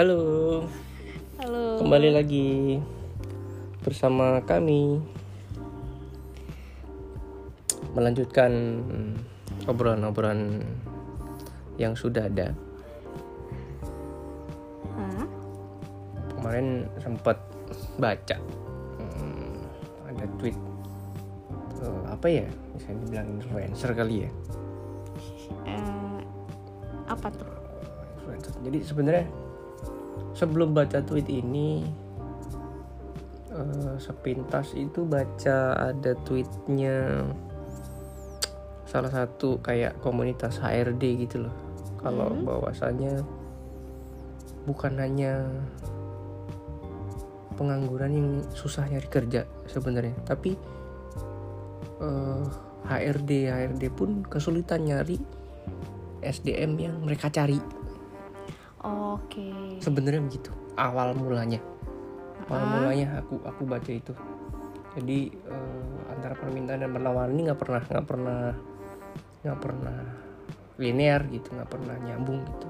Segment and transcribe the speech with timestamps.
[0.00, 0.64] Halo,
[1.36, 1.76] Halo.
[1.76, 2.80] kembali lagi
[3.84, 4.96] bersama kami
[7.92, 8.80] melanjutkan
[9.68, 10.64] obrolan-obrolan
[11.76, 12.56] yang sudah ada.
[14.96, 15.28] Hah?
[16.32, 17.36] Kemarin sempat
[18.00, 18.40] baca
[19.04, 19.52] hmm,
[20.16, 20.56] ada tweet
[21.84, 22.48] eh, apa ya?
[22.72, 24.30] Bisa dibilang influencer kali ya.
[25.68, 26.24] Eh,
[27.04, 27.52] apa tuh?
[28.16, 28.56] influencer.
[28.64, 29.49] Jadi sebenarnya
[30.34, 31.84] sebelum baca tweet ini
[33.50, 37.26] eh, sepintas itu baca ada tweetnya
[38.90, 41.54] salah satu kayak komunitas HRD gitu loh.
[42.02, 42.42] Kalau Hmm.
[42.42, 43.22] bahwasannya
[44.66, 45.46] bukan hanya
[47.54, 50.56] pengangguran yang susah nyari kerja sebenarnya, tapi
[52.00, 52.44] eh,
[52.88, 55.20] HRD HRD pun kesulitan nyari
[56.24, 57.60] SDM yang mereka cari
[58.80, 59.76] Oke.
[59.78, 61.60] sebenarnya begitu awal mulanya
[62.44, 62.70] awal Ah.
[62.78, 64.12] mulanya aku aku baca itu
[64.90, 68.42] jadi eh, antara permintaan dan penawaran ini nggak pernah nggak pernah
[69.40, 69.98] nggak pernah
[70.76, 72.68] linear gitu nggak pernah nyambung gitu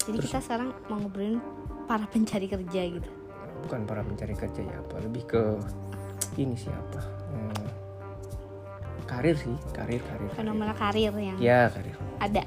[0.00, 1.38] Jadi kita sekarang mau ngobrolin
[1.84, 3.10] para pencari kerja gitu.
[3.60, 5.42] bukan para pencari kerja ya apa lebih ke
[6.36, 7.00] ini siapa
[7.30, 7.66] hmm,
[9.04, 10.38] karir sih karir karir, karir.
[10.38, 12.42] Fenomena karir yang ya karir ada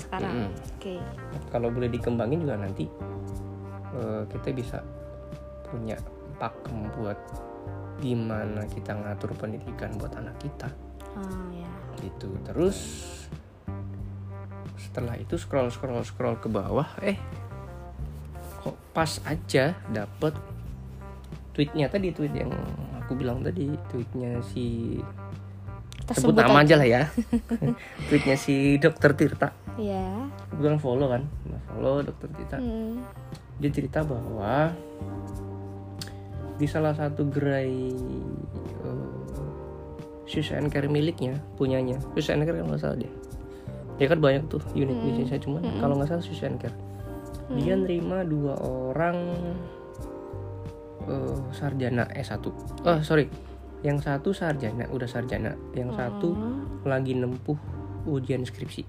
[0.00, 0.34] sekarang.
[0.48, 0.76] Mm-mm.
[0.76, 0.94] Oke.
[1.52, 2.84] kalau boleh dikembangin juga nanti
[3.94, 4.78] eh, kita bisa
[5.68, 5.94] punya
[6.36, 7.18] pakem buat
[8.00, 10.72] gimana kita ngatur pendidikan buat anak kita
[11.12, 11.68] Oh ya.
[12.00, 12.78] gitu terus
[14.80, 17.20] setelah itu scroll scroll scroll ke bawah eh
[18.64, 20.32] kok pas aja dapet
[21.52, 22.50] tweetnya tadi tweet yang
[22.96, 24.96] aku bilang tadi tweetnya si
[26.00, 27.02] Kita sebut nama aja lah ya
[28.08, 30.26] tweetnya si dokter Tirta Ya.
[30.50, 31.22] kebetulan follow kan
[31.68, 33.00] follow dokter Tirta Hmm.
[33.56, 34.72] dia cerita bahwa
[36.54, 37.92] di salah satu gerai
[38.82, 39.46] uh,
[40.24, 43.12] shoes and care miliknya punyanya shoes and care kalau nggak salah dia
[43.96, 45.06] dia kan banyak tuh unit Hmm.
[45.06, 45.80] bisnisnya cuman Mm-mm.
[45.80, 46.74] kalau nggak salah shoes and care
[47.50, 49.16] dia nerima dua orang
[51.04, 52.44] uh, sarjana S1
[52.84, 53.26] oh sorry
[53.80, 56.84] yang satu sarjana udah sarjana yang satu Hmm.
[56.84, 57.56] lagi nempuh
[58.04, 58.84] ujian skripsi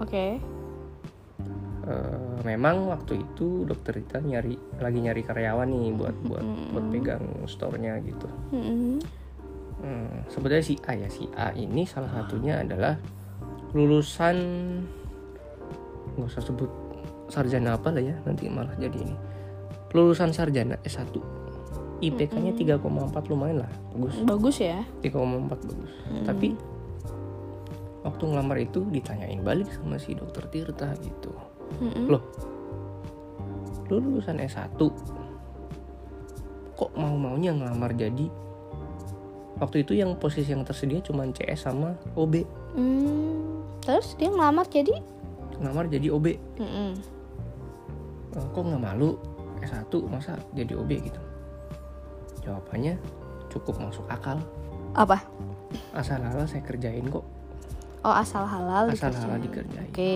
[0.00, 0.38] Oke.
[1.82, 7.26] Eh, memang waktu itu dokter Rita nyari lagi nyari karyawan nih buat buat buat pegang
[7.50, 8.30] store-nya gitu.
[8.54, 9.02] Mm-mm.
[9.82, 12.94] Hmm, sebenarnya si A ya si A ini salah satunya adalah
[13.74, 14.36] lulusan
[16.14, 16.70] nggak usah sebut
[17.26, 19.16] sarjana apa lah ya nanti malah jadi ini
[19.90, 21.16] lulusan sarjana S1
[22.02, 24.84] IPK-nya 3,4 lumayan lah bagus Bagus ya.
[25.00, 25.90] 3,4 bagus
[26.28, 26.54] tapi
[28.02, 31.30] waktu ngelamar itu ditanyain balik sama si dokter Tirta gitu
[31.78, 32.06] Mm-mm.
[32.10, 32.22] loh
[33.88, 34.78] lu lulusan S1
[36.72, 38.26] kok mau maunya ngelamar jadi
[39.56, 42.34] waktu itu yang posisi yang tersedia cuma CS sama OB
[42.72, 43.60] Hmm.
[43.84, 44.96] Terus dia ngelamar jadi?
[45.60, 46.26] ngelamar jadi OB
[46.58, 46.90] Mm-mm.
[48.32, 49.20] Eh, kok nggak malu
[49.60, 51.20] S1 masa jadi OB gitu
[52.42, 52.96] jawabannya
[53.46, 54.40] cukup masuk akal
[54.96, 55.20] Apa?
[55.92, 57.22] asal halal saya kerjain kok
[58.02, 58.88] Oh asal halal.
[58.88, 59.22] asal dikerjain.
[59.24, 60.14] halal dikerjain Oke.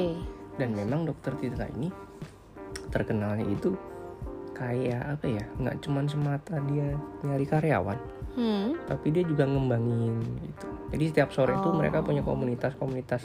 [0.56, 1.88] dan memang dokter Tirta ini
[2.88, 3.74] terkenalnya itu
[4.52, 7.98] kayak apa ya nggak cuman semata dia nyari karyawan
[8.32, 8.76] Hmm.
[8.84, 11.72] tapi dia juga ngembangin gitu jadi setiap sore itu Oh.
[11.72, 13.24] mereka punya komunitas-komunitas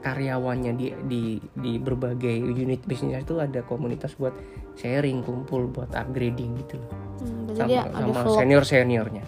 [0.00, 1.22] karyawannya di di
[1.54, 4.32] di berbagai unit bisnis itu ada komunitas buat
[4.74, 9.24] sharing kumpul buat upgrading gitu loh Hmm, sama dia sama senior seniornya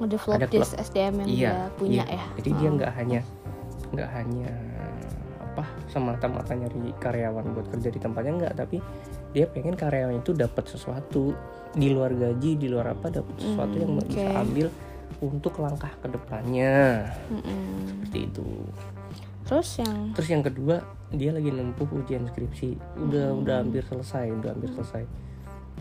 [0.00, 2.16] ngedevelop ada this SDM yang iya dia punya iya.
[2.16, 2.24] ya.
[2.40, 2.74] jadi dia Oh.
[2.78, 3.20] nggak hanya
[3.92, 4.52] nggak hanya
[5.52, 8.54] apa semata-mata nyari karyawan buat kerja di tempatnya nggak.
[8.56, 8.80] Tapi
[9.36, 11.36] dia pengen karyawan itu dapat sesuatu.
[11.76, 14.66] Di luar gaji di luar apa dapat sesuatu yang Hmm, bisa ambil
[15.20, 17.84] untuk langkah ke depannya Mm-mm.
[17.84, 18.48] seperti itu.
[19.44, 20.80] Terus yang terus yang kedua
[21.12, 22.80] dia lagi nempuh ujian skripsi.
[22.96, 25.04] Udah udah hampir selesai udah hampir selesai.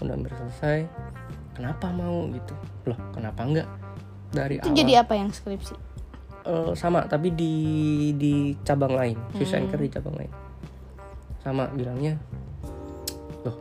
[0.03, 0.77] Udah hampir selesai.
[1.55, 2.55] Kenapa mau gitu?
[2.91, 3.67] Loh kenapa enggak
[4.31, 5.75] dari itu awal jadi apa yang skripsi?
[6.41, 7.53] Eh, sama tapi di
[8.15, 9.61] di cabang lain Swiss Hmm.
[9.61, 10.31] Anchor di cabang lain
[11.37, 12.17] sama bilangnya
[13.41, 13.57] loh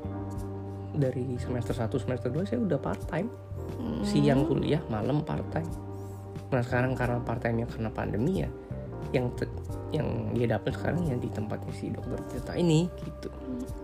[0.90, 3.28] dari semester 1 semester 2 saya udah part time
[3.72, 4.00] Hmm.
[4.02, 5.68] siang kuliah malam part time
[6.48, 8.50] nah sekarang karena part time karena pandemi ya
[9.10, 9.48] yang te-
[9.90, 13.28] yang dia dapat sekarang yang di tempatnya si dokter Tirta ini gitu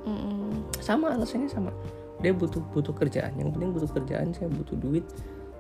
[0.05, 0.71] Mm-mm.
[0.77, 1.71] sama alasannya sama
[2.19, 5.05] dia butuh butuh kerjaan yang penting butuh kerjaan saya butuh duit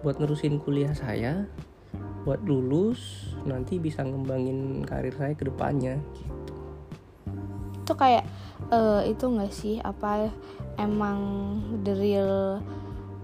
[0.06, 1.50] buat nerusin kuliah saya
[2.22, 3.02] buat lulus
[3.42, 6.54] nanti bisa ngembangin karir saya ke depannya gitu.
[7.82, 8.22] Itu kayak
[8.68, 10.30] eh, itu nggak sih apa
[10.76, 11.18] emang
[11.82, 12.62] the real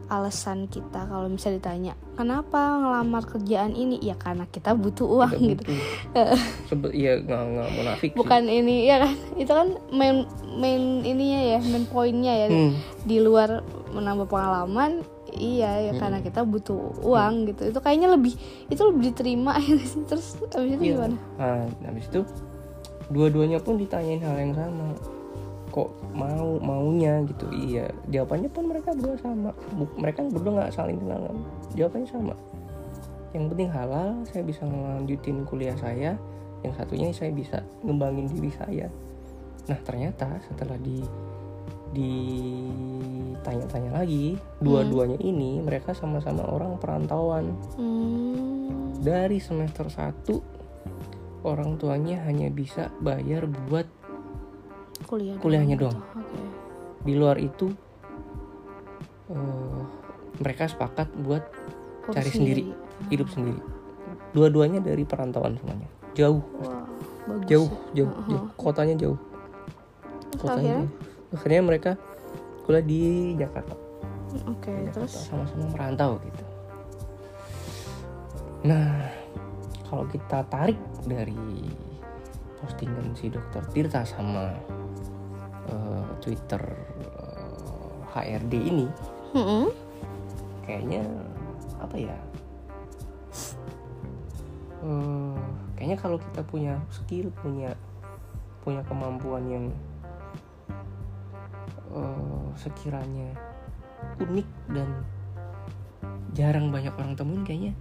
[0.07, 5.47] alasan kita kalau bisa ditanya kenapa ngelamar kerjaan ini ya karena kita butuh uang Kita
[5.57, 6.37] gitu butuh.
[6.69, 8.19] Sebe- iya nggak nggak munafik sih.
[8.19, 12.73] bukan ini ya kan itu kan main main ininya ya main poinnya ya Hmm.
[13.03, 15.01] di luar menambah pengalaman
[15.33, 18.37] iya ya karena kita butuh uang gitu itu kayaknya lebih
[18.69, 20.77] itu lebih diterima ya terus abis itu Iya.
[20.97, 22.21] gimana Nah, habis itu
[23.13, 24.89] dua-duanya pun ditanyain hal yang sama.
[25.69, 27.45] Kok mau maunya gitu?
[27.49, 29.51] Iya, jawabannya pun mereka berdua sama.
[30.01, 31.29] Mereka berdua nggak saling kenal.
[31.77, 32.35] Jawabannya sama.
[33.37, 36.17] Yang penting halal, saya bisa ngelanjutin kuliah saya.
[36.61, 38.89] Yang satunya saya bisa ngembangin diri saya.
[39.69, 41.05] Nah, ternyata setelah di
[43.43, 47.51] ditanya-tanya lagi, dua-duanya ini mereka sama-sama orang perantauan.
[47.75, 53.91] Hmm, dari semester 1 orang tuanya hanya bisa bayar buat
[55.11, 55.99] kuliah Kuliahnya doang.
[55.99, 56.39] Oke.
[57.03, 57.67] di luar itu
[59.27, 59.83] eh,
[60.39, 61.43] mereka sepakat buat
[62.07, 62.65] Urus cari sendiri
[63.11, 63.59] hidup sendiri.
[64.31, 65.91] Dua-duanya dari perantauan semuanya.
[66.15, 66.39] Jauh.
[66.63, 66.87] Wah,
[67.27, 68.07] bagus jauh ya.
[68.07, 68.47] jauh, jauh.
[68.55, 69.19] kotanya jauh.
[70.39, 70.79] Kotanya akhirnya?
[70.87, 71.35] jauh.
[71.35, 71.91] akhirnya mereka
[72.63, 73.75] kuliah di Jakarta.
[74.49, 75.13] Oke Di terus?
[75.29, 76.45] Sama-sama merantau gitu.
[78.65, 79.11] Nah
[79.93, 81.69] kalau kita tarik dari
[82.63, 84.55] postingan si dokter Tirta sama
[85.69, 86.63] eh, Twitter
[87.03, 88.87] eh, HRD ini
[89.35, 89.67] Mm-mm.
[90.65, 91.03] kayaknya
[91.83, 92.17] apa ya?
[94.83, 95.39] Eh,
[95.77, 97.75] kayaknya kalau kita punya skill punya
[98.63, 99.67] punya kemampuan yang
[101.93, 103.33] eh, sekiranya
[104.19, 104.89] unik dan
[106.33, 107.73] jarang banyak orang temuin kayaknya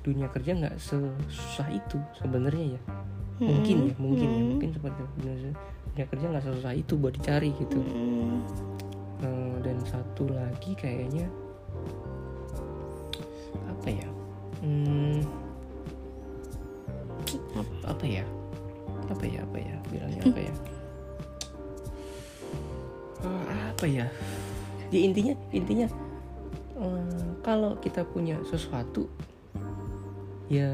[0.00, 2.80] dunia kerja nggak sesusah itu sebenarnya ya.
[3.40, 4.50] Mungkin ya mungkin ya Mm-mm.
[4.56, 5.34] mungkin seperti dunia,
[5.92, 7.80] dunia kerja nggak sesusah itu buat dicari gitu.
[7.80, 8.40] Mm-mm.
[9.24, 11.28] Eh, dan satu lagi kayaknya
[13.68, 14.08] apa ya?
[14.64, 15.20] Hmm,
[17.56, 18.24] apa, apa ya?
[19.12, 19.40] Apa ya?
[19.44, 19.76] Apa ya?
[19.92, 20.54] Bilangnya apa ya
[23.24, 24.06] Eh, apa ya?
[24.92, 25.88] Ya intinya intinya
[26.78, 29.08] eh, kalau kita punya sesuatu
[30.52, 30.70] ya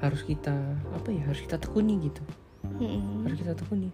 [0.00, 0.54] harus kita
[0.92, 2.22] apa ya harus kita tekuni gitu.
[2.80, 3.24] Mm-mm.
[3.24, 3.88] harus kita tekuni.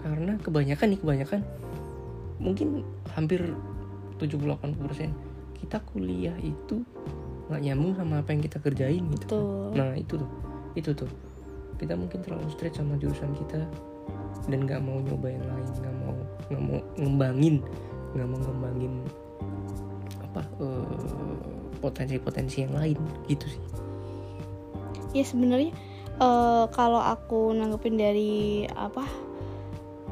[0.00, 1.40] Karena kebanyakan nih kebanyakan
[2.40, 2.84] mungkin
[3.16, 3.40] hampir
[4.20, 5.10] 70-80%
[5.64, 6.84] kita kuliah itu
[7.48, 9.68] nggak nyambung sama apa yang kita kerjain gitu Betul.
[9.76, 10.30] nah itu tuh.
[10.76, 11.10] Itu tuh.
[11.80, 13.64] Kita mungkin terlalu straight sama jurusan kita
[14.50, 16.12] dan nggak mau nyoba yang lain nggak mau
[16.50, 17.56] nggak mau ngembangin
[18.14, 18.92] nggak mau ngembangin
[20.22, 21.36] apa eh,
[21.78, 22.98] potensi-potensi yang lain
[23.28, 23.62] gitu sih.
[25.14, 25.72] Ya sebenarnya
[26.18, 29.06] eh, kalau aku nanggepin dari apa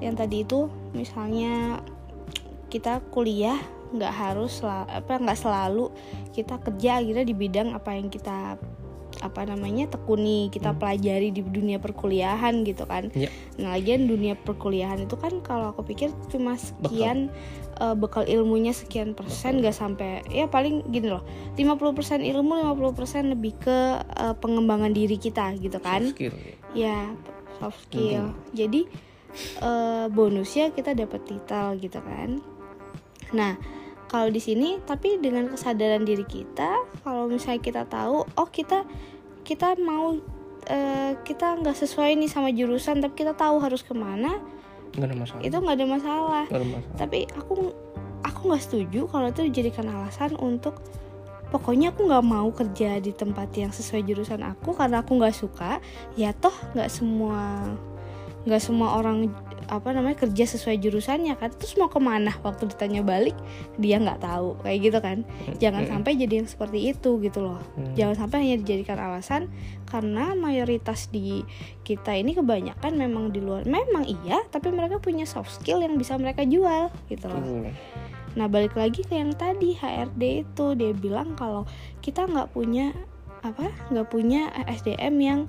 [0.03, 1.79] yang tadi itu misalnya
[2.73, 3.61] kita kuliah
[3.93, 5.93] nggak harus apa nggak selalu
[6.33, 8.57] kita kerja akhirnya di bidang apa yang kita
[9.23, 13.09] apa namanya tekuni kita pelajari di dunia perkuliahan gitu kan.
[13.15, 13.31] Iya.
[13.57, 17.31] nah lagian dunia perkuliahan itu kan kalau aku pikir cuma sekian
[17.79, 21.23] eh, bekal ilmunya sekian persen nggak sampai ya paling gini loh
[21.55, 26.03] 50% ilmu 50% lebih ke eh, pengembangan diri kita gitu kan.
[26.11, 26.35] Soft skill.
[26.75, 26.99] Ya
[27.63, 28.35] soft skill.
[28.51, 28.91] Jadi
[29.63, 32.43] eh, bonusnya kita dapat titel gitu kan.
[33.33, 33.55] Nah
[34.13, 38.85] kalau di sini tapi dengan kesadaran diri kita kalau misalnya kita tahu oh kita
[39.43, 40.17] kita mau
[40.71, 44.39] eh, kita nggak sesuai nih sama jurusan tapi kita tahu harus ke mana
[44.93, 45.41] nggak ada masalah.
[45.41, 46.45] itu nggak ada masalah.
[46.53, 46.97] Ada masalah.
[47.01, 47.55] Tapi aku
[48.23, 50.85] aku nggak setuju kalau itu dijadikan alasan untuk
[51.49, 55.81] pokoknya aku nggak mau kerja di tempat yang sesuai jurusan aku karena aku nggak suka.
[56.15, 57.73] Ya toh nggak semua
[58.45, 59.33] nggak semua orang
[59.69, 61.51] apa namanya kerja sesuai jurusannya kan.
[61.55, 62.35] Terus mau ke mana?
[62.43, 63.37] Waktu ditanya balik
[63.79, 64.59] dia nggak tahu.
[64.65, 65.19] Kayak gitu kan.
[65.63, 67.61] Jangan sampai jadi yang seperti itu gitu loh.
[67.73, 67.95] Hmm.
[67.97, 69.43] jangan sampai hanya dijadikan alasan
[69.89, 71.45] karena mayoritas di
[71.85, 76.17] kita ini kebanyakan memang di luar memang iya tapi mereka punya soft skill yang bisa
[76.17, 77.43] mereka jual gitu loh.
[77.43, 77.73] Tuh.
[78.33, 81.69] Nah balik lagi ke yang tadi HRD itu dia bilang kalau
[82.01, 82.97] kita nggak punya
[83.43, 85.41] apa nggak punya SDM yang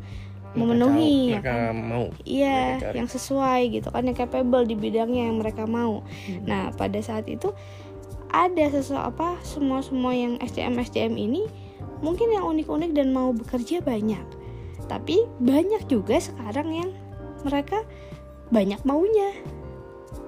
[0.53, 1.75] memenuhi ya mereka kan?
[1.81, 2.57] mau Iya
[2.93, 6.05] yang sesuai gitu kan yang capable di bidangnya yang mereka mau.
[6.45, 7.51] Nah pada saat itu
[8.33, 11.43] ada sesuatu apa semua semua yang SDM SDM ini
[12.01, 14.25] mungkin yang unik-unik dan mau bekerja banyak.
[14.85, 16.89] Tapi banyak juga sekarang yang
[17.43, 17.81] mereka
[18.53, 19.33] banyak maunya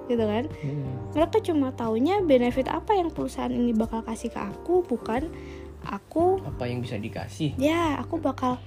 [0.06, 0.86] gitu kan Hmm.
[1.18, 5.34] mereka cuma taunya benefit apa yang perusahaan ini bakal kasih ke aku bukan
[5.82, 8.62] aku apa yang bisa dikasih ya aku bakal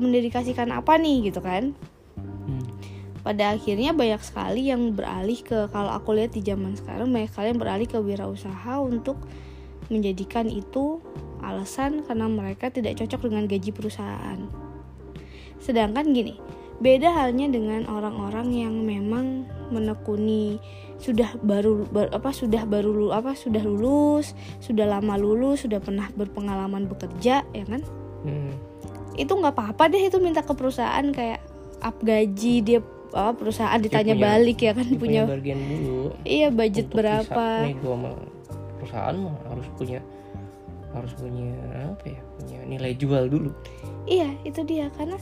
[0.00, 1.76] mendedikasikan apa nih gitu kan
[3.20, 7.52] pada akhirnya banyak sekali yang beralih ke kalau aku lihat di zaman sekarang banyak sekali
[7.52, 9.20] yang beralih ke wirausaha untuk
[9.92, 11.04] menjadikan itu
[11.44, 14.38] alasan karena mereka tidak cocok dengan gaji perusahaan.
[15.60, 16.40] Sedangkan gini,
[16.80, 20.56] beda halnya dengan orang-orang yang memang menekuni
[20.96, 24.32] sudah baru ber, apa sudah baru apa sudah lulus,
[24.64, 27.84] sudah lama lulus, sudah pernah berpengalaman bekerja, ya kan?
[28.24, 28.69] Hmm.
[29.20, 31.44] Itu nggak apa-apa deh itu minta ke perusahaan kayak
[31.80, 36.48] up gaji dia apa perusahaan ditanya punya- balik ya kan Dia punya bagian dulu iya
[36.48, 38.10] budget untuk bisa berapa nego sama
[38.78, 40.00] perusahaan mah harus punya
[40.90, 41.50] harus punya
[41.90, 43.50] apa ya punya nilai jual dulu
[44.06, 45.18] Iya, itu dia karena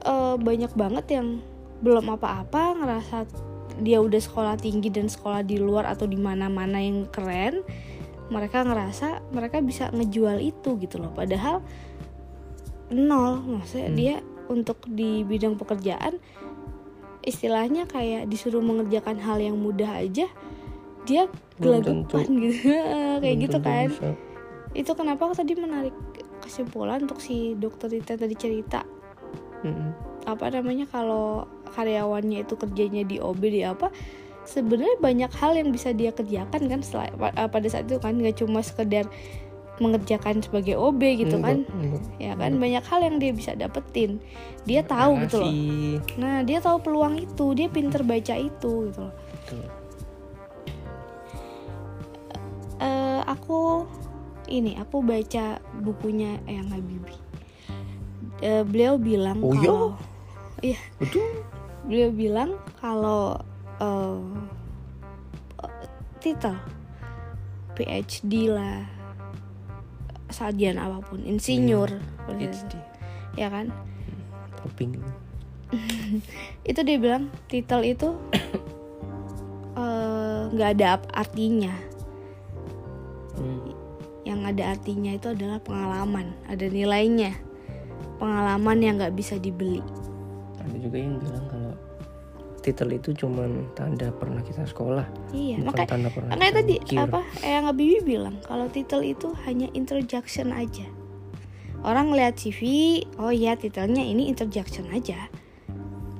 [0.00, 1.40] eh, banyak banget yang
[1.78, 3.24] belum apa-apa ngerasa
[3.78, 7.62] dia udah sekolah tinggi dan sekolah di luar atau di mana-mana yang keren.
[8.28, 11.14] Mereka ngerasa mereka bisa ngejual itu gitu loh.
[11.14, 11.62] Padahal
[12.90, 13.96] nol, maksudnya Hmm.
[13.96, 14.14] dia
[14.46, 16.16] untuk di bidang pekerjaan
[17.20, 20.24] istilahnya kayak disuruh mengerjakan hal yang mudah aja
[21.04, 21.22] dia
[21.58, 22.72] gelagapan gitu.
[23.20, 24.10] kayak Belum gitu kan bisa.
[24.72, 25.92] itu kenapa aku tadi menarik
[26.38, 28.84] kesimpulan untuk si dokter Rita tadi cerita
[29.60, 29.90] Mm-mm.
[30.24, 33.90] apa namanya kalau karyawannya itu kerjanya di OB di apa
[34.44, 38.38] sebenarnya banyak hal yang bisa dia kerjakan kan setelah, pa- pada saat itu kan nggak
[38.38, 39.04] cuma sekedar
[39.78, 42.02] mengerjakan sebagai OB gitu kan Enggak, enggak.
[42.18, 44.18] ya kan banyak hal yang dia bisa dapetin
[44.62, 45.52] dia tahu gitu loh
[46.16, 49.14] nah dia tahu peluang itu dia pinter baca itu gitu loh
[49.48, 49.64] Betul.
[52.78, 53.88] Eh, aku
[54.48, 57.18] ini aku baca bukunya Eyang Habibie.
[58.38, 59.66] Eh, beliau bilang Oh, iya?
[59.66, 59.88] kalau
[60.58, 61.26] iya betul
[61.82, 63.34] beliau bilang kalau
[63.78, 64.18] eh,
[66.18, 66.54] titel
[67.74, 68.86] PhD lah
[70.28, 71.90] sarjana apa pun insinyur.
[72.28, 72.72] PhD
[73.38, 73.70] ya kan?
[74.58, 74.98] Topping
[76.70, 78.16] itu dia bilang titel itu
[79.80, 81.72] eh, nggak ada ap- artinya.
[83.38, 83.70] Hmm.
[84.26, 87.32] yang ada artinya itu adalah pengalaman ada nilainya.
[88.20, 89.80] Pengalaman yang nggak bisa dibeli.
[90.60, 91.47] Ada juga yang bilang
[92.68, 96.98] titel itu cuman tanda pernah kita sekolah iya bukan makanya tanda pernah makanya tadi mikir.
[97.00, 100.84] apa yang Habibie bilang kalau titel itu hanya introduction aja.
[101.86, 102.60] Orang lihat CV
[103.22, 105.30] oh ya titelnya ini introduction aja.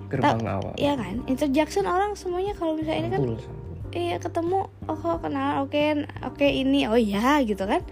[0.09, 0.73] Gerbang awal.
[0.79, 1.21] ya kan?
[1.29, 3.39] Introduction orang semuanya kalau misalnya ini kan Sampul,
[3.93, 5.85] iya ketemu oh kenal oke
[6.25, 7.83] oke ini oh ya gitu kan.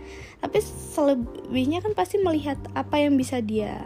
[0.41, 3.83] Tapi selebihnya kan pasti melihat apa yang bisa dia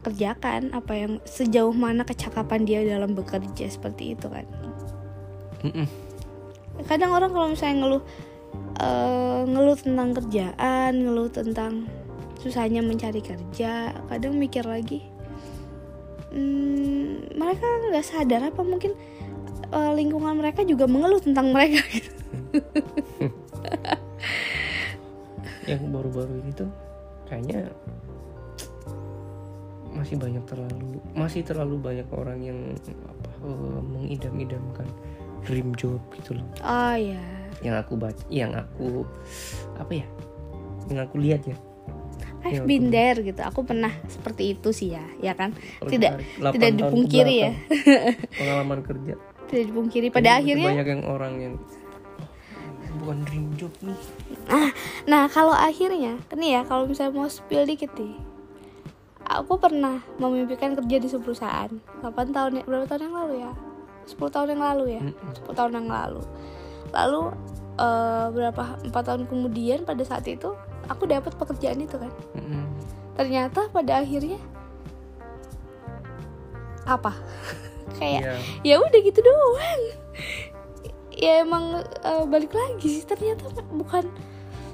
[0.00, 4.46] kerjakan apa yang sejauh mana kecakapan dia dalam bekerja seperti itu kan.
[5.60, 5.84] Mm-mm.
[6.88, 8.02] kadang orang kalau misalnya ngeluh
[8.80, 11.84] eh, ngeluh tentang kerjaan ngeluh tentang
[12.40, 15.04] susahnya mencari kerja kadang mikir lagi
[16.32, 18.96] hmm, mereka nggak sadar apa mungkin
[19.70, 21.82] eh, lingkungan mereka juga mengeluh tentang mereka.
[21.90, 22.16] Gitu.
[25.68, 26.70] Yang baru-baru ini tuh
[27.30, 27.70] kayaknya
[29.90, 32.58] masih banyak terlalu masih terlalu banyak orang yang
[33.06, 34.86] apa eh, mengidam-idamkan
[35.42, 36.46] dream job gitu loh.
[36.62, 37.20] Oh ya
[37.60, 39.04] yang aku baca yang aku
[39.76, 40.06] apa ya
[40.88, 41.56] yang aku lihat ya.
[42.40, 43.36] I've Ya, been there gitu.
[43.44, 45.52] Aku pernah seperti itu sih ya ya kan?
[45.84, 47.52] Tidak ditarik 8 tidak dipungkiri ya.
[48.40, 49.14] pengalaman kerja.
[49.50, 50.08] Tidak dipungkiri.
[50.08, 52.28] Pada Kayaknya akhirnya banyak yang orang yang "Oh,
[53.04, 54.00] bukan dream job nih.
[55.04, 58.16] Nah kalau akhirnya, nih ya kalau misalnya mau spill dikit nih
[59.30, 61.70] Aku pernah memimpikan kerja di sebuah perusahaan
[62.02, 63.52] 8 tahun, ya- berapa tahun yang lalu ya?
[64.04, 65.00] 10 tahun yang lalu ya?
[65.00, 65.30] Mm-mm.
[65.38, 66.22] 10 tahun yang lalu
[66.90, 67.20] Lalu
[67.76, 70.50] eh, berapa, 4 tahun kemudian pada saat itu
[70.88, 72.10] Aku dapat pekerjaan itu kan.
[73.14, 74.42] Ternyata pada akhirnya
[76.82, 77.14] Apa?
[77.98, 78.34] Kayak Iya.
[78.64, 79.82] ya udah gitu doang
[81.12, 84.08] ya emang eh, balik lagi sih ternyata bukan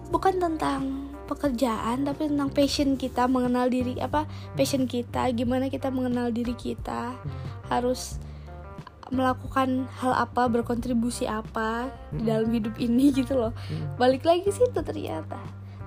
[0.08, 6.30] bukan tentang pekerjaan tapi tentang passion kita mengenal diri apa passion kita gimana kita mengenal
[6.30, 7.12] diri kita.
[7.66, 8.22] Harus
[9.10, 13.52] melakukan hal apa berkontribusi apa di dalam hidup ini gitu loh.
[13.70, 13.94] Hmm.
[13.98, 15.38] balik lagi sih itu ternyata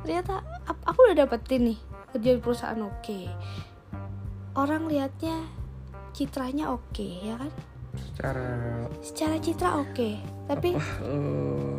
[0.03, 0.39] ternyata
[0.88, 1.79] aku udah dapetin nih
[2.15, 3.19] kerja di perusahaan oke.
[4.58, 5.46] Orang lihatnya
[6.15, 7.51] citranya oke ya kan?
[7.96, 8.48] Secara
[9.03, 10.10] secara citra oke
[10.48, 11.77] tapi wah eh,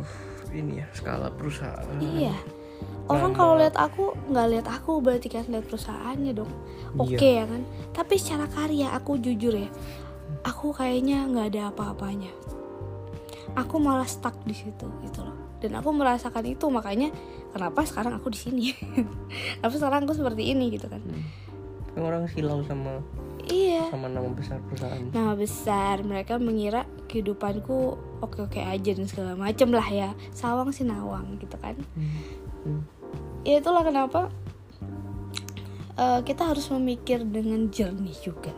[0.55, 1.97] ini ya skala perusahaan.
[1.99, 2.60] Iya
[3.09, 6.51] orang Nama- kalau lihat aku nggak lihat aku berarti kan lihat perusahaannya dong.
[6.99, 7.43] Oke Iya.
[7.43, 7.61] ya kan?
[7.95, 9.71] Tapi secara karya aku jujur ya
[10.43, 12.31] aku kayaknya nggak ada apa-apanya.
[13.57, 15.35] Aku malah stuck di situ gitu loh.
[15.59, 17.11] Dan aku merasakan itu makanya
[17.51, 18.63] kenapa sekarang aku di sini?
[19.61, 21.03] Kenapa sekarang aku seperti ini gitu kan?
[21.03, 22.01] Hmm.
[22.01, 23.03] Orang silau sama
[23.45, 23.85] iya.
[23.91, 25.11] sama nama besar perusahaan.
[25.11, 30.15] Nama besar mereka mengira kehidupanku oke oke aja dan segala macem lah ya.
[30.31, 31.75] Sawang sinawang gitu kan.
[31.99, 32.39] Hmm.
[32.61, 32.83] Hmm.
[33.41, 34.29] ya itulah kenapa
[35.99, 38.55] eh, kita harus memikir dengan jernih juga.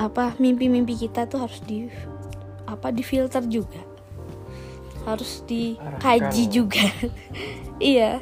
[0.00, 1.84] Apa mimpi-mimpi kita tuh harus di
[2.64, 3.84] apa difilter juga.
[5.04, 6.88] Harus dikaji juga.
[7.80, 8.20] Iya.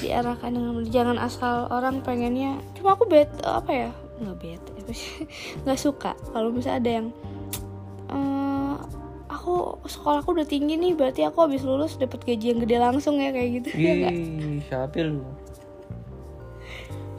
[0.00, 3.90] Diarahkan dengan jangan asal orang pengennya cuma aku bet apa ya?
[4.16, 4.62] Nggak bet
[4.94, 5.26] sih?
[5.64, 6.12] nggak suka.
[6.32, 7.08] Kalau misalnya ada yang
[9.80, 13.32] aku sekolahku udah tinggi nih berarti aku habis lulus dapat gaji yang gede langsung ya
[13.32, 14.12] kayak gitu ya nggak?
[14.12, 15.24] Ih, siapa lu?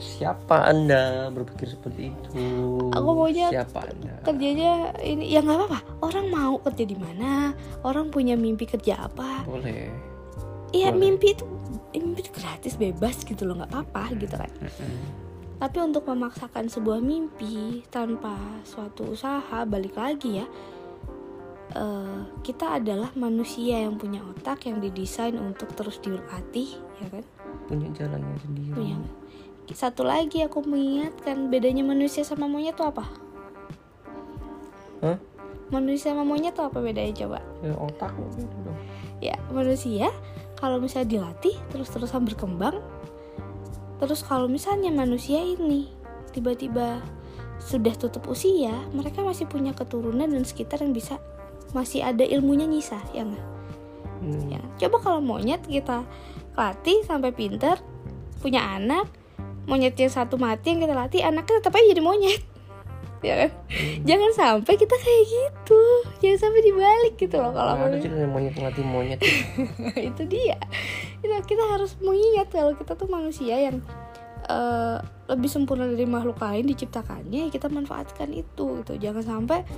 [0.01, 2.29] Siapa anda berpikir seperti itu?
[2.93, 4.13] Aku maunya Siapa anda?
[4.21, 9.41] kerjanya ini ya nggak apa-apa orang mau kerja di mana orang punya mimpi kerja apa
[9.49, 9.89] Boleh.
[10.69, 11.45] iya mimpi itu
[11.97, 14.49] mimpi itu gratis bebas gitu loh nggak apa-apa gitu kan
[15.57, 20.45] tapi untuk memaksakan sebuah mimpi tanpa suatu usaha balik lagi ya
[21.73, 27.25] eh, kita adalah manusia yang punya otak yang didesain untuk terus dilatih ya kan
[27.67, 28.75] Punya jalannya sendiri.
[28.75, 28.97] punya
[29.71, 33.07] satu lagi aku mengingatkan bedanya manusia sama monyet tuh apa
[35.01, 35.17] Hah?
[35.71, 38.77] manusia sama monyet tuh apa bedanya coba Ya, otak gitu dong.
[39.23, 40.11] ya manusia
[40.59, 42.83] kalau misalnya dilatih terus-terusan berkembang
[43.97, 45.87] terus kalau misalnya manusia ini
[46.35, 46.99] tiba-tiba
[47.61, 51.21] sudah tutup usia mereka masih punya keturunan dan sekitar yang bisa
[51.71, 53.47] masih ada ilmunya nyisa ya nggak?
[54.21, 54.53] Hmm.
[54.53, 56.05] ya coba kalau monyet kita
[56.53, 57.81] latih sampai pinter
[58.37, 59.09] punya anak
[59.69, 62.41] monyet yang satu mati yang kita latih anaknya tetap aja jadi monyet.
[63.21, 63.53] Ya kan?
[64.01, 65.81] Jangan sampai kita kayak gitu.
[66.25, 69.21] Jangan sampai dibalik gitu loh kalau Nggak ada monyet ngelatih monyet.
[70.09, 70.57] itu dia.
[71.21, 73.77] Itu kita harus mengingat kalau kita tuh manusia yang
[74.49, 74.97] eh,
[75.29, 78.97] lebih sempurna dari makhluk lain diciptakannya ya kita manfaatkan itu gitu.
[78.97, 79.69] Jangan sampai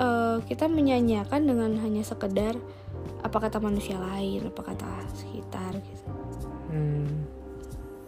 [0.00, 2.56] eh, kita menyanyiakan dengan hanya sekedar
[3.20, 6.08] apa kata manusia lain apa kata sekitar gitu.
[6.70, 7.26] Hmm.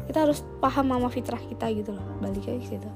[0.07, 2.90] kita harus paham sama fitrah kita gitu loh balik lagi ke situ.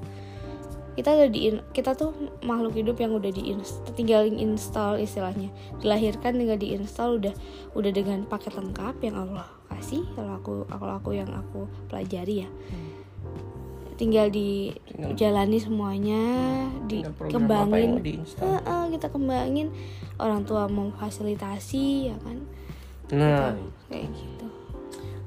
[0.97, 2.09] Kita udah di kita tuh
[2.41, 3.53] makhluk hidup yang udah di
[3.93, 5.53] tinggal install istilahnya.
[5.77, 7.37] Dilahirkan tinggal diinstal udah
[7.77, 12.49] udah dengan paket lengkap yang Allah kasih kalau aku kalau aku yang aku pelajari ya.
[12.49, 12.86] Tinggal
[13.97, 16.21] Tinggal- dijalani semuanya
[16.85, 18.45] tinggal program apa yang mau dikembangin diinstal.
[18.47, 19.67] Heeh, kita kembangin
[20.15, 22.37] orang tua memfasilitasi ya kan
[23.09, 23.57] Nah,
[23.87, 24.45] kayak gitu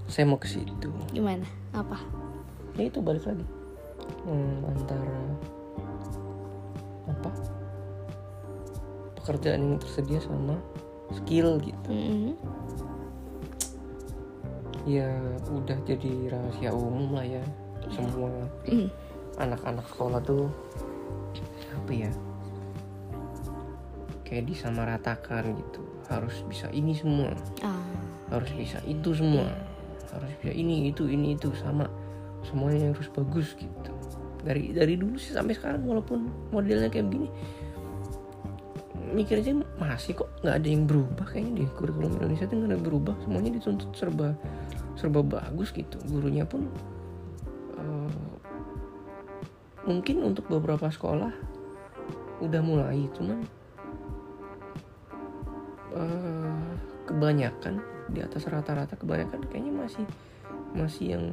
[0.06, 0.90] saya mau ke situ.
[1.10, 1.98] gimana apa
[2.74, 3.42] Ya itu balik lagi.
[4.22, 5.18] Hmm, antara
[7.06, 7.30] apa?
[9.16, 10.56] Pekerjaan yang tersedia sama
[11.12, 11.90] skill gitu.
[11.90, 12.38] Mm-mm.
[14.88, 15.10] Ya
[15.46, 17.44] udah jadi rahasia umum lah ya.
[17.90, 18.30] Semua
[18.70, 18.88] Mm.
[19.38, 20.46] anak-anak sekolah tuh
[21.76, 22.10] apa ya?
[24.26, 25.82] Kayak disamaratakan gitu.
[26.10, 27.30] Harus bisa ini semua.
[27.62, 27.90] ah
[28.30, 29.46] harus bisa itu semua
[30.14, 31.86] harus bisa ini itu ini itu sama
[32.46, 33.92] semuanya harus bagus gitu
[34.40, 37.28] dari dari dulu sih sampai sekarang walaupun modelnya kayak begini
[39.10, 42.76] mikir aja masih kok nggak ada yang berubah kayaknya di kurikulum Indonesia tuh nggak ada
[42.78, 44.28] yang berubah semuanya dituntut serba
[44.94, 46.70] serba bagus gitu gurunya pun
[49.84, 51.32] mungkin untuk beberapa sekolah
[52.40, 53.38] udah mulai cuman
[55.96, 56.70] eh,
[57.08, 60.04] kebanyakan di atas rata-rata kebanyakan kayaknya masih
[60.76, 61.24] masih yang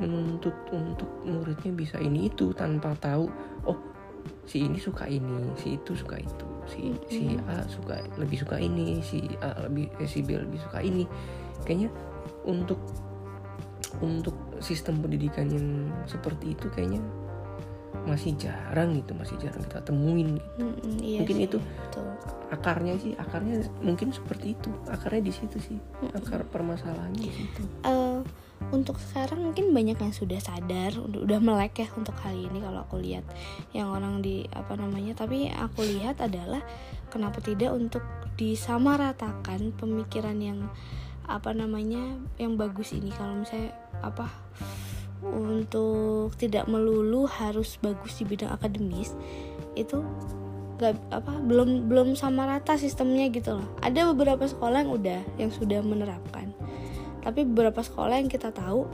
[0.00, 3.28] menuntut untuk muridnya bisa ini itu tanpa tahu
[3.68, 3.78] oh
[4.48, 9.02] si ini suka ini si itu suka itu si si A suka lebih suka ini
[9.02, 11.04] si A lebih eh, si B lebih suka ini.
[11.66, 11.90] Kayaknya
[12.46, 12.78] untuk
[14.00, 15.66] untuk sistem pendidikan yang
[16.04, 17.00] seperti itu kayaknya
[18.00, 20.62] masih jarang gitu masih jarang kita temuin gitu.
[20.62, 21.58] Mm-mm, iya Mungkin sih, itu.
[21.60, 22.06] betul.
[22.50, 25.78] akarnya sih akarnya mungkin seperti itu akarnya di situ sih
[26.14, 28.18] akar permasalahannya di situ Eh,
[28.72, 32.82] untuk sekarang mungkin banyak yang sudah sadar udah, udah melek ya untuk hal ini kalau
[32.82, 33.22] aku lihat
[33.70, 36.62] yang orang di apa namanya tapi aku lihat adalah
[37.08, 38.02] kenapa tidak untuk
[38.34, 40.70] disamaratakan pemikiran yang
[41.26, 43.70] apa namanya yang bagus ini kalau misalnya
[44.00, 44.28] apa
[45.20, 49.12] untuk tidak melulu harus bagus di bidang akademis
[49.76, 50.00] itu
[50.80, 53.68] gak apa belum belum sama rata sistemnya gitu loh.
[53.84, 56.56] Ada beberapa sekolah yang udah yang sudah menerapkan.
[57.20, 58.88] Tapi beberapa sekolah yang kita tahu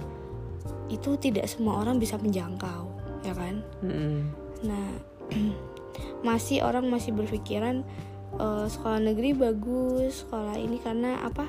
[0.91, 3.63] itu tidak semua orang bisa menjangkau ya kan?
[3.83, 4.31] Mm-mm.
[4.63, 4.87] nah
[6.27, 7.83] masih orang masih berpikiran
[8.39, 11.47] eh, sekolah negeri bagus sekolah ini karena apa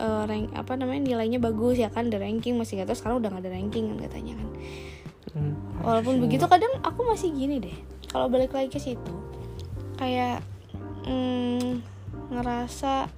[0.00, 3.44] Eh, rank apa namanya nilainya bagus ya kan ada ranking masih gak sekarang udah gak
[3.44, 4.48] ada ranking kan katanya kan.
[5.36, 7.76] Hmm, walaupun harusnya begitu kadang aku masih gini deh.
[8.08, 9.14] Kalau balik lagi ke situ
[10.00, 10.40] kayak
[11.04, 11.84] mm,
[12.32, 13.12] ngerasa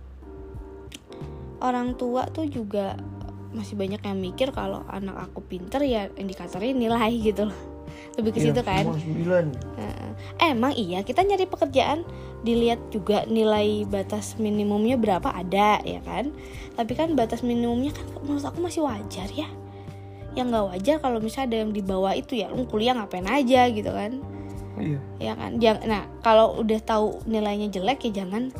[1.62, 2.98] orang tua tuh juga
[3.54, 7.71] masih banyak yang mikir kalau anak aku pinter ya indikatornya nilai gitu loh
[8.14, 8.84] lebih ke Iya, situ kan?
[8.88, 9.46] sembilan.
[9.78, 10.10] Heeh.
[10.42, 12.04] emang iya kita nyari pekerjaan.
[12.42, 16.34] Dilihat juga nilai batas minimumnya berapa ada ya kan?
[16.74, 19.46] Tapi kan batas minimumnya kan menurut aku masih wajar ya.
[20.34, 23.70] Yang nggak wajar kalau misalnya ada yang di bawah itu ya lu kuliah ngapain aja
[23.70, 24.18] gitu kan?
[24.74, 24.98] Iya.
[25.20, 25.60] Ya kan?
[25.60, 28.50] Jang- nah kalau udah tahu nilainya jelek ya jangan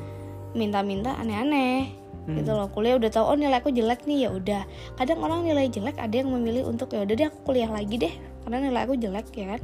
[0.52, 2.38] minta-minta aneh-aneh Hmm.
[2.38, 2.70] gitu loh.
[2.70, 4.62] Kuliah udah tahu oh nilai aku jelek nih ya udah.
[4.94, 8.14] Kadang orang nilai jelek ada yang memilih untuk ya udah deh aku kuliah lagi deh
[8.42, 9.60] karena nilai aku jelek ya kan?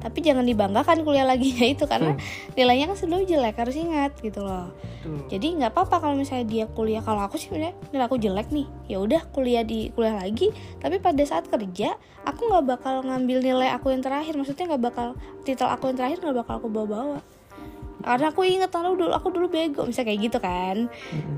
[0.00, 2.14] Tapi jangan dibanggakan kuliah laginya itu karena
[2.54, 4.70] nilainya kan sebelum jelek harus ingat gitu loh.
[5.32, 7.02] Jadi nggak apa-apa kalau misalnya dia kuliah.
[7.02, 8.66] Kalau aku sih sebenarnya nilai aku jelek nih.
[8.86, 10.52] Ya udah kuliah di kuliah lagi.
[10.78, 14.36] Tapi pada saat kerja aku nggak bakal ngambil nilai aku yang terakhir.
[14.36, 15.06] Maksudnya nggak bakal
[15.42, 17.20] titel aku yang terakhir nggak bakal aku bawa-bawa.
[18.00, 19.84] Karena aku inget taruh dulu aku dulu bego.
[19.84, 20.76] Misalnya kayak gitu kan.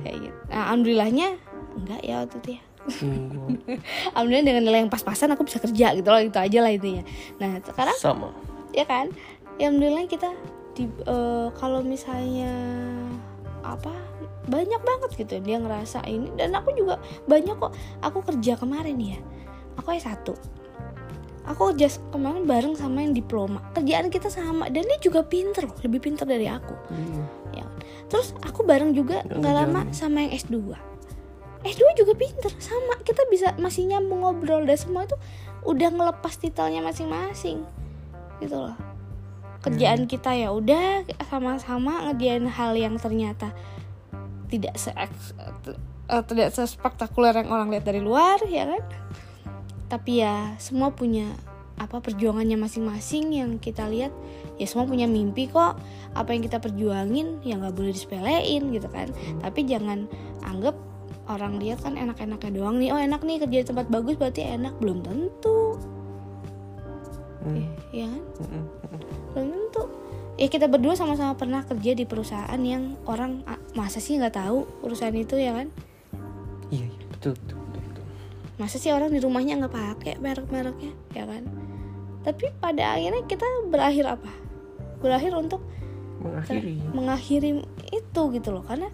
[0.07, 0.38] Kayak gitu.
[0.50, 1.28] Nah, alhamdulillahnya
[1.72, 3.79] enggak ya waktu itu ya Sungguh.
[4.14, 7.05] alhamdulillah dengan nilai yang pas-pasan aku bisa kerja gitu loh itu aja lah intinya.
[7.38, 8.29] Nah sekarang sama.
[8.75, 9.12] Ya kan?
[9.61, 10.33] Ya alhamdulillah kita
[10.73, 12.51] di eh, kalau misalnya
[13.62, 13.95] apa
[14.51, 16.35] banyak banget gitu dia ngerasa ini.
[16.35, 16.99] Dan aku juga
[17.31, 17.73] banyak kok.
[18.03, 19.18] Aku kerja kemarin ya.
[19.79, 20.27] Aku S1
[21.42, 23.59] aku kerja kemarin bareng sama yang diploma.
[23.75, 24.71] Kerjaan kita sama.
[24.71, 25.75] Dan dia juga pinter loh.
[25.83, 26.75] Lebih pinter dari aku.
[26.95, 27.62] Iya.
[27.62, 27.66] ya.
[28.07, 30.91] Terus aku bareng juga Nggak lama sama yang S2
[31.62, 32.51] S2 juga pinter.
[32.59, 35.14] Sama kita bisa masih nyambung ngobrol dan semua itu
[35.62, 37.62] udah ngelepas titelnya masing-masing.
[38.42, 38.75] Gitu loh.
[39.62, 43.55] Kerjaan kita ya udah sama-sama ngerjain hal yang ternyata
[44.51, 48.83] tidak se eh, tidak sespektakuler yang orang lihat dari luar ya kan?
[49.87, 51.31] Tapi ya semua punya
[51.79, 53.38] apa perjuangannya masing-masing.
[53.38, 54.11] Yang kita lihat
[54.59, 55.79] ya semua punya mimpi kok.
[56.18, 59.14] Apa yang kita perjuangin ya nggak boleh disepelein gitu kan?
[59.38, 60.11] Tapi jangan
[60.42, 60.75] anggap
[61.30, 62.90] orang lihat kan enak-enaknya doang nih.
[62.90, 64.74] Oh enak nih kerja di tempat bagus berarti enak.
[64.82, 65.78] Belum tentu.
[67.42, 67.66] Hmm.
[67.90, 68.22] ya kan?
[68.38, 68.64] Mm-mm.
[69.35, 69.82] belum tentu.
[70.38, 74.64] Ya kita berdua sama-sama pernah kerja di perusahaan yang orang ah, masa sih nggak tahu
[74.80, 75.68] perusahaan itu ya kan?
[76.70, 77.04] Iya iya.
[77.12, 78.04] Betul betul betul, betul.
[78.58, 81.42] masa sih orang di rumahnya nggak pakai merek-mereknya ya kan?
[82.22, 84.30] Tapi pada akhirnya kita berakhir apa?
[85.02, 85.61] Berakhir untuk
[86.22, 86.74] mengakhiri.
[86.94, 87.50] mengakhiri
[87.90, 88.62] itu gitu loh.
[88.62, 88.87] Karena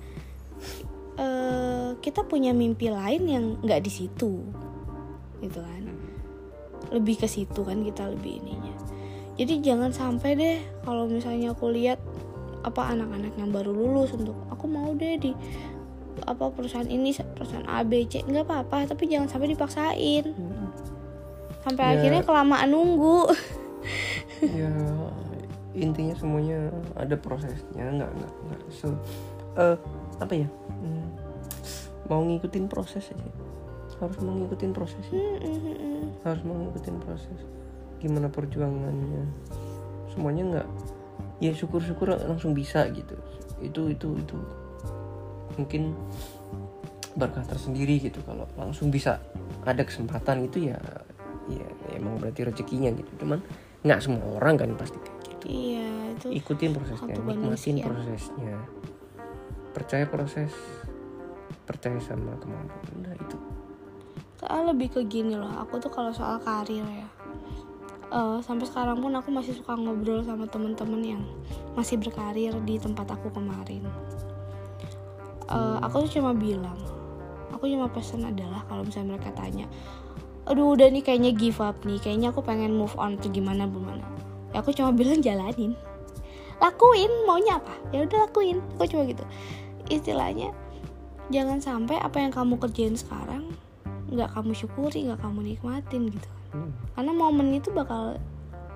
[1.19, 4.47] eh, kita punya mimpi lain yang nggak di situ.
[5.43, 5.85] Gitu kan.
[6.95, 8.75] Lebih ke situ kan kita lebih ininya.
[9.39, 12.01] Jadi jangan sampai deh kalau misalnya aku lihat
[12.67, 15.31] apa anak-anak yang baru lulus untuk aku mau deh di
[16.27, 18.27] apa perusahaan ini perusahaan A B C.
[18.27, 20.35] Nggak apa-apa tapi jangan sampai dipaksain.
[21.63, 21.91] Sampai Ya.
[21.99, 23.27] akhirnya kelamaan nunggu.
[24.39, 24.71] Ya
[25.75, 28.87] intinya semuanya ada prosesnya nggak nggak nggak se
[29.59, 29.77] eh,
[30.19, 30.49] apa ya?
[30.83, 30.98] Hmm,
[32.09, 33.31] mau ngikutin proses aja.
[33.99, 36.07] Harus mengikutin prosesnya Hmm, hmm, hmm, hmm.
[36.25, 37.39] harus mengikutin proses.
[38.01, 39.25] Gimana perjuangannya.
[40.13, 40.69] Semuanya nggak
[41.39, 43.15] ya syukur-syukur langsung bisa gitu.
[43.61, 44.39] Itu itu itu.
[45.61, 45.93] Mungkin
[47.19, 48.23] berkah tersendiri gitu.
[48.23, 49.21] Kalau langsung bisa
[49.67, 50.79] ada kesempatan itu ya
[51.49, 51.67] ya
[51.97, 53.25] emang berarti rezekinya gitu.
[53.25, 53.43] Cuman
[53.83, 55.45] nggak semua orang kan pasti kayak gitu.
[55.49, 57.85] Iya itu ikutin prosesnya nikmatin manusia.
[57.85, 58.57] prosesnya.
[59.75, 60.51] Percaya proses
[61.69, 63.37] percaya sama kemampuan udah itu.
[64.41, 67.09] Soalnya lebih ke gini loh, aku tuh kalau soal karir ya
[68.09, 71.23] eh, Sampai sekarang pun aku masih suka ngobrol sama temen-temen yang
[71.77, 73.85] masih berkarir di tempat aku kemarin.
[75.53, 76.81] Eh, Aku tuh cuma bilang,
[77.53, 79.69] aku cuma pesan adalah kalau misalnya mereka tanya
[80.49, 84.01] Aduh udah nih kayaknya give up nih, kayaknya aku pengen move on tuh gimana gimana.
[84.57, 85.77] Ya, Aku cuma bilang jalanin
[86.59, 87.71] Lakuin, maunya apa?
[87.95, 89.23] Ya udah lakuin, aku cuma gitu.
[89.87, 90.51] Istilahnya
[91.29, 93.53] jangan sampai apa yang kamu kerjain sekarang
[94.09, 98.17] nggak kamu syukuri nggak kamu nikmatin gitu Hmm, karena momen itu bakal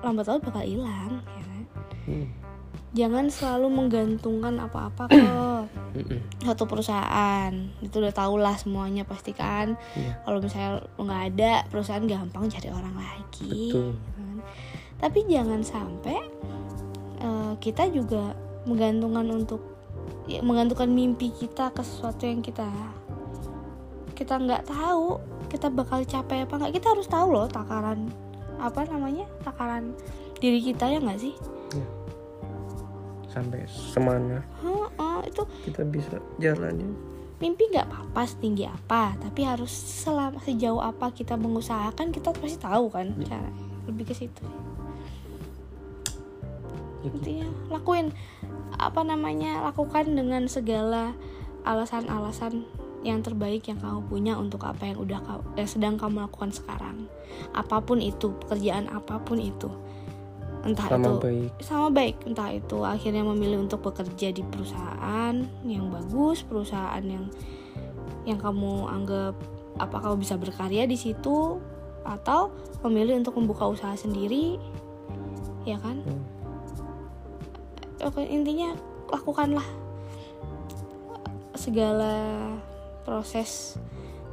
[0.05, 1.65] lambat laun bakal hilang ya kan?
[2.05, 2.27] hmm,
[2.93, 5.25] jangan selalu menggantungkan apa-apa ke
[5.97, 6.21] mm-mm.
[6.45, 7.49] satu perusahaan
[7.81, 10.21] itu udah tau lah semuanya pasti kan Iya.
[10.21, 13.97] kalau misalnya nggak ada perusahaan gampang cari orang lagi Betul.
[13.97, 14.37] gitu kan.
[15.01, 16.19] tapi jangan sampai
[17.25, 18.37] eh, kita juga
[18.69, 19.72] menggantungkan untuk ya,
[20.41, 22.69] menggantungkan mimpi kita ke sesuatu yang kita
[24.15, 25.19] kita nggak tahu
[25.51, 28.09] kita bakal capai apa nggak kita harus tahu loh takaran
[28.63, 29.93] apa namanya takaran
[30.39, 31.35] diri kita ya nggak sih
[33.33, 34.45] sampai semana
[35.27, 36.93] itu kita bisa jalanin
[37.43, 42.87] mimpi nggak apa-apa setinggi apa tapi harus selama sejauh apa kita mengusahakan kita pasti tahu
[42.87, 43.51] kan cara
[43.91, 44.47] lebih ke situ.
[44.47, 44.72] Ya.
[47.03, 48.15] Intinya lakuin
[48.79, 51.15] apa namanya lakukan dengan segala
[51.63, 52.67] alasan-alasan
[53.03, 57.11] yang terbaik yang kamu punya untuk apa yang udah kau, yang sedang kamu lakukan sekarang.
[57.51, 59.71] Apa pun itu pekerjaan apa pun itu.
[60.63, 61.51] Entah sama itu baik.
[61.59, 62.17] sama baik.
[62.23, 65.35] Entah itu akhirnya memilih untuk bekerja di perusahaan
[65.67, 67.27] yang bagus perusahaan yang
[68.23, 69.35] yang kamu anggap
[69.83, 71.59] apa kamu bisa berkarya di situ
[72.07, 72.55] atau
[72.87, 74.63] memilih untuk membuka usaha sendiri.
[75.67, 76.07] Ya kan?
[76.07, 76.32] Hmm.
[78.03, 78.75] Oke, intinya
[79.15, 79.65] lakukanlah
[81.55, 82.15] segala
[83.07, 83.79] proses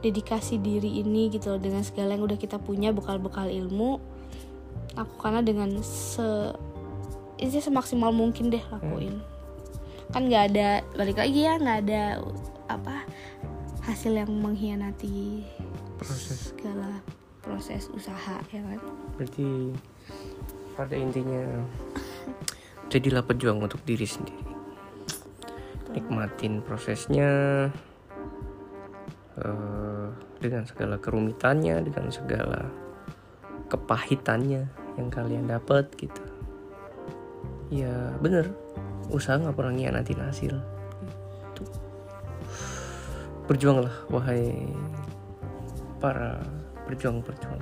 [0.01, 1.61] dedikasi diri ini gitu loh.
[1.61, 4.01] Dengan segala yang udah kita punya bekal-bekal ilmu
[4.97, 6.51] lakukanlah dengan se
[7.39, 9.21] ini semaksimal mungkin deh lakuin.
[10.11, 12.03] Kan nggak ada balik lagi ya nggak ada
[12.67, 13.05] apa
[13.85, 15.45] hasil yang mengkhianati
[15.97, 16.51] proses.
[16.53, 16.99] segala
[17.39, 18.79] proses usaha ya kan?
[19.15, 19.71] Berarti
[20.75, 21.63] pada intinya
[22.89, 24.43] jadilah pejuang untuk diri sendiri.
[25.93, 27.29] Nikmatin prosesnya
[29.37, 30.07] eh,
[30.41, 32.65] dengan segala kerumitannya dengan segala
[33.69, 34.65] kepahitannya
[34.97, 36.21] yang kalian dapat gitu.
[37.69, 38.49] Ya bener.
[39.13, 40.53] Usaha nggak pernah ngianatin hasil.
[40.57, 41.65] Gitu.
[43.49, 44.69] berjuanglah wahai
[45.97, 46.37] para
[46.85, 47.57] berjuang-berjuang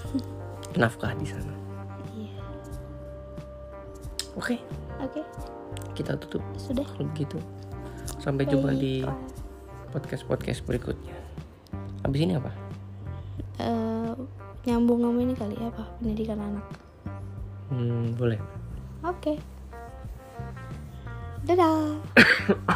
[0.80, 1.61] nafkah di sana
[4.36, 4.56] oke.
[5.02, 5.20] Oke.
[5.92, 6.42] Kita tutup.
[6.56, 6.84] Sudah.
[6.84, 7.38] Kalau begitu
[8.22, 9.18] sampai jumpa di Baiklah.
[9.90, 11.14] podcast podcast berikutnya.
[12.06, 12.50] Habis ini apa?
[13.58, 14.14] Eh,
[14.66, 16.66] nyambung sama ini kali ya apa pendidikan anak.
[17.70, 18.38] Hmm, boleh.
[19.02, 19.42] Oke.
[21.42, 21.98] Dadah